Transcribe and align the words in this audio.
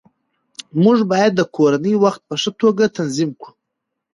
موږ 0.83 0.97
باید 1.11 1.31
د 1.35 1.41
کورنۍ 1.55 1.93
وخت 2.03 2.21
په 2.27 2.35
ښه 2.41 2.51
توګه 2.61 2.83
تنظیم 2.97 3.29
کړو 3.39 3.53